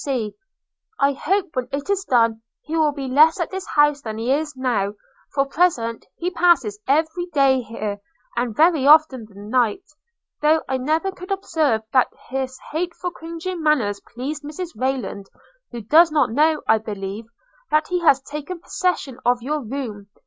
[0.99, 4.31] I hope when it is done he will be less at this house than he
[4.33, 4.93] is now;
[5.31, 7.99] for, at present, he passes every day here,
[8.35, 9.83] and very often the night;
[10.41, 15.27] though I never could observe that his hateful cringing manners pleased Mrs Rayland,
[15.71, 17.25] who does not know, I believe,
[17.69, 20.07] that he has taken possession of your room.